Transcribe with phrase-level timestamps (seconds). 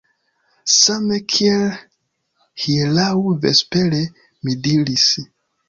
[0.79, 1.65] Same kiel
[2.63, 3.13] hieraŭ
[3.47, 4.03] vespere,
[4.49, 5.09] mi diris.